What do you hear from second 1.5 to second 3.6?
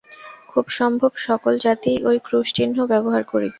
জাতিই এই ক্রুশ-চিহ্ন ব্যবহার করিত।